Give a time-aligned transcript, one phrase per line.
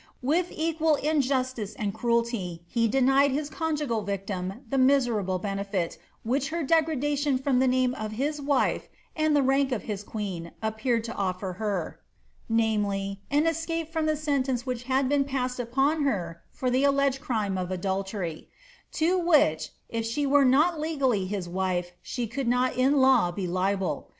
[0.23, 6.63] With equal injustice and cruelty, he denied his conjugal victim the miserable benefit, which her
[6.63, 11.03] degradation from the name of his wife and the rank of his queen ap peared
[11.03, 11.99] to ofibr her,
[12.49, 17.21] namely, an escape from the sentence which had been passed upon her for the alleged
[17.21, 18.49] crime of adultery;
[18.93, 23.45] to which* if she were not legally his wife, she could not in law be
[23.45, 24.09] liable.